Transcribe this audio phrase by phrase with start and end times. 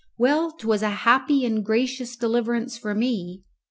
[0.17, 3.43] Well, 'twas a happy and gracious deliverance for me.